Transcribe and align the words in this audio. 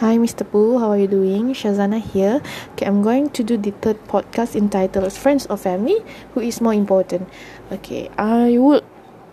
Hi, 0.00 0.18
Mr. 0.18 0.42
Poo. 0.42 0.80
How 0.80 0.90
are 0.90 0.98
you 0.98 1.06
doing? 1.06 1.54
Shazana 1.54 2.02
here. 2.02 2.42
Okay, 2.72 2.84
I'm 2.84 3.00
going 3.00 3.30
to 3.30 3.44
do 3.44 3.56
the 3.56 3.70
third 3.70 4.02
podcast 4.10 4.56
entitled 4.56 5.12
Friends 5.12 5.46
or 5.46 5.56
Family? 5.56 6.02
Who 6.34 6.40
is 6.40 6.60
more 6.60 6.74
important? 6.74 7.28
Okay, 7.70 8.10
I 8.18 8.58
would 8.58 8.82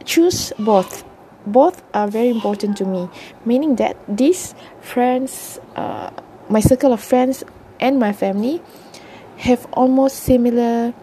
choose 0.05 0.53
both. 0.59 1.03
Both 1.47 1.81
are 1.95 2.07
very 2.07 2.29
important 2.29 2.77
to 2.77 2.85
me, 2.85 3.09
meaning 3.43 3.77
that 3.77 3.97
these 4.07 4.53
friends, 4.81 5.57
uh, 5.75 6.11
my 6.47 6.59
circle 6.59 6.93
of 6.93 7.01
friends, 7.01 7.43
and 7.79 7.97
my 7.97 8.13
family 8.13 8.61
have 9.37 9.65
almost 9.73 10.21
similar 10.21 10.93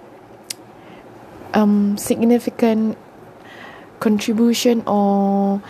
um, 1.53 1.99
significant 1.99 2.97
contribution 3.99 4.85
or 4.87 5.61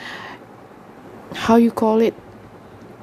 how 1.33 1.57
you 1.57 1.73
call 1.73 2.03
it 2.03 2.13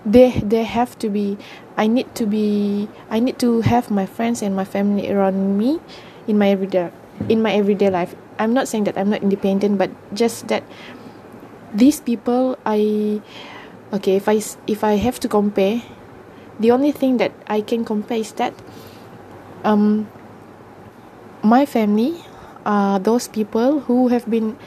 they 0.05 0.31
they 0.45 0.63
have 0.63 0.97
to 0.99 1.09
be 1.09 1.38
i 1.77 1.88
need 1.88 2.05
to 2.13 2.25
be 2.25 2.88
i 3.09 3.20
need 3.20 3.38
to 3.39 3.61
have 3.61 3.89
my 3.89 4.05
friends 4.05 4.41
and 4.41 4.55
my 4.55 4.63
family 4.63 5.11
around 5.11 5.57
me 5.57 5.80
in 6.27 6.38
my 6.38 6.49
everyday 6.49 6.91
in 7.30 7.41
my 7.41 7.53
everyday 7.53 7.89
life. 7.89 8.13
I'm 8.38 8.53
not 8.53 8.67
saying 8.67 8.83
that 8.85 8.97
i'm 8.97 9.09
not 9.09 9.23
independent 9.23 9.77
but 9.77 9.89
just 10.13 10.47
that 10.49 10.63
these 11.73 12.02
people 12.02 12.59
i 12.66 13.21
okay 13.94 14.17
if 14.17 14.27
i 14.27 14.44
if 14.67 14.83
i 14.83 14.95
have 14.99 15.20
to 15.21 15.27
compare 15.27 15.81
the 16.59 16.72
only 16.72 16.91
thing 16.91 17.16
that 17.17 17.31
i 17.47 17.61
can 17.61 17.85
compare 17.85 18.17
is 18.17 18.33
that 18.33 18.53
um 19.63 20.08
my 21.41 21.66
family 21.66 22.19
are 22.66 22.99
those 22.99 23.30
people 23.30 23.80
who 23.88 24.09
have 24.09 24.30
been 24.30 24.58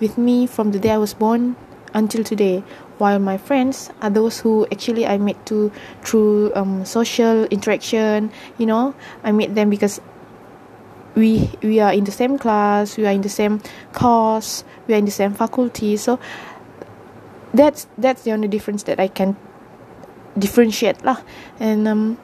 with 0.00 0.18
me 0.18 0.46
from 0.46 0.72
the 0.72 0.78
day 0.78 0.90
i 0.92 0.98
was 0.98 1.14
born 1.14 1.56
until 1.94 2.24
today 2.24 2.62
while 2.98 3.18
my 3.18 3.38
friends 3.38 3.90
are 4.02 4.10
those 4.10 4.40
who 4.40 4.66
actually 4.70 5.06
I 5.06 5.18
met 5.18 5.46
to 5.46 5.72
through 6.02 6.54
um, 6.54 6.84
social 6.84 7.44
interaction 7.46 8.30
you 8.58 8.66
know 8.66 8.94
I 9.22 9.32
met 9.32 9.54
them 9.54 9.70
because 9.70 10.00
we 11.14 11.50
we 11.62 11.78
are 11.80 11.92
in 11.92 12.04
the 12.04 12.12
same 12.12 12.38
class 12.38 12.96
we 12.96 13.06
are 13.06 13.12
in 13.12 13.22
the 13.22 13.28
same 13.28 13.62
course 13.92 14.64
we 14.86 14.94
are 14.94 14.98
in 14.98 15.04
the 15.04 15.10
same 15.10 15.32
faculty. 15.32 15.96
So 15.96 16.18
that's 17.52 17.86
that's 17.96 18.22
the 18.22 18.32
only 18.32 18.48
difference 18.48 18.82
that 18.84 19.00
I 19.00 19.08
can 19.08 19.36
differentiate 20.38 21.04
lah. 21.04 21.22
And 21.60 21.86
um, 21.88 22.18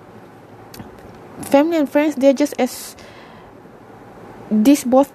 family 1.43 1.77
and 1.77 1.89
friends 1.89 2.17
they're 2.17 2.37
just 2.37 2.55
as 2.59 2.97
this 4.51 4.85
both 4.85 5.13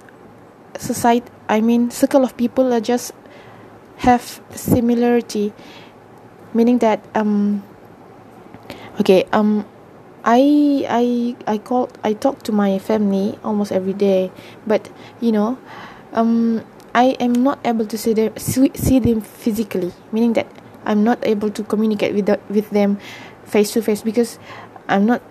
society 0.78 1.28
I 1.48 1.62
mean 1.62 1.92
circle 1.92 2.24
of 2.24 2.36
people 2.38 2.74
are 2.74 2.82
just 2.82 3.14
have 3.98 4.42
similarity 4.52 5.54
meaning 6.54 6.80
that 6.80 7.04
um 7.16 7.64
okay 9.00 9.24
um 9.32 9.66
I 10.26 10.86
I 10.90 11.06
I 11.46 11.58
call 11.60 11.90
I 12.04 12.14
talk 12.14 12.42
to 12.50 12.52
my 12.52 12.80
family 12.80 13.38
almost 13.44 13.72
every 13.72 13.94
day 13.94 14.32
but 14.66 14.90
you 15.22 15.32
know 15.32 15.58
um 16.14 16.66
I 16.96 17.14
am 17.20 17.34
not 17.34 17.60
able 17.64 17.86
to 17.86 17.98
see 17.98 18.14
them 18.14 18.34
see 18.40 19.00
them 19.00 19.22
physically 19.22 19.94
meaning 20.12 20.34
that 20.34 20.48
I'm 20.86 21.04
not 21.04 21.20
able 21.26 21.50
to 21.52 21.64
communicate 21.64 22.14
with 22.16 22.26
the, 22.26 22.40
with 22.50 22.70
them 22.72 22.98
face 23.44 23.72
to 23.74 23.82
face 23.82 24.02
because 24.02 24.40
I'm 24.88 25.06
not 25.06 25.22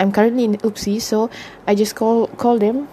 I'm 0.00 0.10
currently 0.10 0.44
in 0.44 0.56
UPSI 0.58 1.00
so 1.00 1.30
I 1.66 1.74
just 1.74 1.94
call 1.94 2.26
call 2.28 2.58
them 2.58 2.88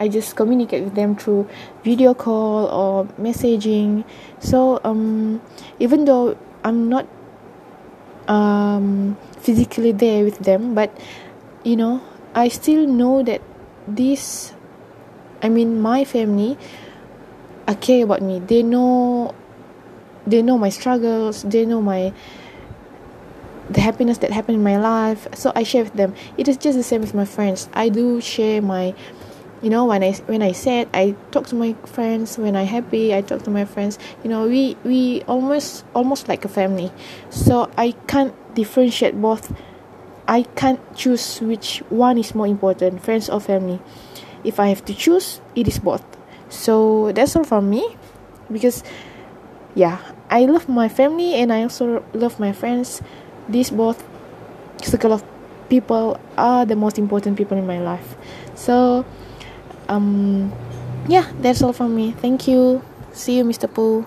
I 0.00 0.08
just 0.08 0.34
communicate 0.34 0.82
with 0.82 0.94
them 0.94 1.14
through 1.14 1.46
video 1.84 2.14
call 2.14 2.66
or 2.72 3.04
messaging. 3.20 4.04
So 4.40 4.80
um, 4.82 5.42
even 5.78 6.06
though 6.06 6.38
I'm 6.64 6.88
not 6.88 7.06
um, 8.26 9.18
physically 9.38 9.92
there 9.92 10.24
with 10.24 10.38
them, 10.38 10.74
but 10.74 10.90
you 11.64 11.76
know, 11.76 12.00
I 12.34 12.48
still 12.48 12.86
know 12.86 13.22
that 13.22 13.42
this, 13.86 14.54
I 15.42 15.50
mean, 15.50 15.82
my 15.82 16.04
family, 16.04 16.56
I 17.68 17.74
care 17.74 18.04
about 18.04 18.22
me. 18.22 18.40
They 18.40 18.62
know, 18.62 19.34
they 20.26 20.40
know 20.40 20.56
my 20.56 20.70
struggles. 20.70 21.42
They 21.42 21.66
know 21.66 21.82
my 21.82 22.14
the 23.68 23.80
happiness 23.80 24.18
that 24.18 24.32
happened 24.32 24.56
in 24.56 24.64
my 24.64 24.76
life. 24.78 25.28
So 25.34 25.52
I 25.54 25.62
share 25.62 25.84
with 25.84 25.94
them. 25.94 26.14
It 26.36 26.48
is 26.48 26.56
just 26.56 26.76
the 26.76 26.82
same 26.82 27.02
with 27.02 27.14
my 27.14 27.24
friends. 27.24 27.68
I 27.72 27.88
do 27.88 28.20
share 28.20 28.60
my 28.60 28.94
you 29.62 29.68
know 29.68 29.84
when 29.84 30.02
i 30.02 30.12
when 30.26 30.42
i 30.42 30.52
said 30.52 30.88
i 30.94 31.14
talk 31.30 31.46
to 31.46 31.54
my 31.54 31.74
friends 31.84 32.38
when 32.38 32.56
i 32.56 32.62
happy 32.62 33.14
i 33.14 33.20
talk 33.20 33.42
to 33.42 33.50
my 33.50 33.64
friends. 33.64 33.98
You 34.24 34.30
know 34.30 34.46
we 34.46 34.76
we 34.84 35.22
almost 35.22 35.84
almost 35.94 36.28
like 36.28 36.44
a 36.44 36.48
family. 36.48 36.90
So 37.28 37.70
i 37.76 37.92
can't 38.06 38.34
differentiate 38.54 39.20
both. 39.20 39.52
I 40.28 40.42
can't 40.54 40.80
choose 40.94 41.40
which 41.40 41.82
one 41.90 42.16
is 42.18 42.34
more 42.34 42.46
important 42.46 43.02
friends 43.02 43.28
or 43.28 43.40
family. 43.40 43.80
If 44.44 44.58
i 44.58 44.68
have 44.68 44.84
to 44.86 44.94
choose 44.94 45.40
it 45.54 45.68
is 45.68 45.78
both. 45.78 46.04
So 46.48 47.12
that's 47.12 47.36
all 47.36 47.44
from 47.44 47.70
me 47.70 47.96
because 48.50 48.82
yeah 49.74 49.98
i 50.28 50.44
love 50.46 50.68
my 50.68 50.88
family 50.88 51.34
and 51.34 51.52
i 51.52 51.62
also 51.62 52.04
love 52.14 52.40
my 52.40 52.52
friends. 52.52 53.02
These 53.48 53.70
both 53.70 54.02
circle 54.82 55.12
of 55.12 55.24
people 55.68 56.18
are 56.36 56.64
the 56.64 56.76
most 56.76 56.98
important 56.98 57.36
people 57.36 57.56
in 57.56 57.66
my 57.66 57.78
life. 57.78 58.16
So 58.54 59.04
um 59.90 60.52
yeah 61.08 61.26
that's 61.42 61.62
all 61.62 61.72
from 61.72 61.94
me. 61.94 62.12
Thank 62.12 62.46
you. 62.48 62.82
See 63.12 63.36
you 63.38 63.44
mr 63.44 63.66
pooh 63.66 64.06